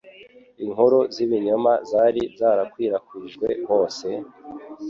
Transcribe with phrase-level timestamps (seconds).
[0.63, 4.07] Inkuru z'ibinyoma zari zarakwirakwijwe hose,